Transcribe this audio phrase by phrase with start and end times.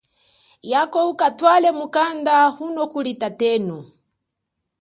[0.71, 2.35] Yako ukatwale mukanda
[2.67, 3.77] uno kuli tatenu.